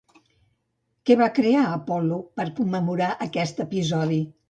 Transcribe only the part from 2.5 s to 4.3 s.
commemorar aquest episodi?